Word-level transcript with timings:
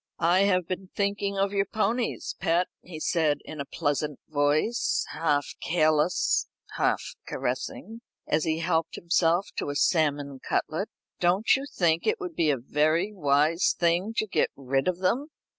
"I 0.17 0.45
have 0.45 0.67
been 0.67 0.89
thinking 0.95 1.37
of 1.37 1.53
your 1.53 1.67
ponies, 1.67 2.35
pet," 2.39 2.65
he 2.81 2.99
said, 2.99 3.37
in 3.45 3.61
a 3.61 3.65
pleasant 3.65 4.19
voice, 4.29 5.05
half 5.11 5.45
careless, 5.61 6.47
half 6.75 7.03
caressing, 7.27 8.01
as 8.25 8.43
he 8.43 8.57
helped 8.61 8.95
himself 8.95 9.49
to 9.57 9.69
a 9.69 9.75
salmon 9.75 10.39
cutlet. 10.39 10.89
"Don't 11.19 11.55
you 11.55 11.67
think 11.71 12.07
it 12.07 12.19
would 12.19 12.33
be 12.35 12.49
a 12.49 12.57
very 12.57 13.13
wise 13.13 13.75
thing 13.77 14.15
to 14.17 14.25
get 14.25 14.49
rid 14.55 14.87
of 14.87 14.97
them?" 15.01 15.27